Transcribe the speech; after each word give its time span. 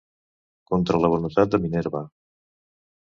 Contra 0.71 1.01
la 1.03 1.11
voluntat 1.15 1.53
de 1.53 1.61
Minerva. 1.67 2.05